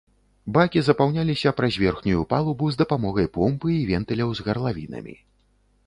[0.53, 5.15] Бакі запаўняліся праз верхнюю палубу з дапамогай помпы і вентыляў з гарлавінамі.